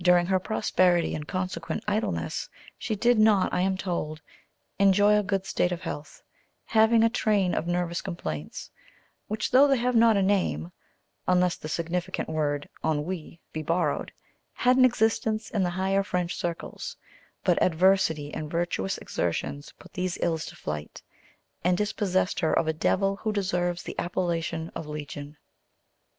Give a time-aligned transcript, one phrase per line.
[0.00, 4.22] During her prosperity, and consequent idleness, she did not, I am told,
[4.78, 6.22] enjoy a good state of health,
[6.64, 8.70] having a train of nervous complaints,
[9.26, 10.72] which, though they have not a name,
[11.26, 14.10] unless the significant word ennui be borrowed,
[14.54, 16.96] had an existence in the higher French circles;
[17.44, 21.02] but adversity and virtuous exertions put these ills to flight,
[21.62, 25.36] and dispossessed her of a devil who deserves the appellation of legion.